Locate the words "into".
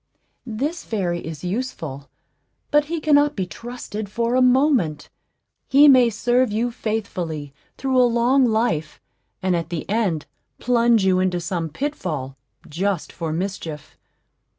11.19-11.39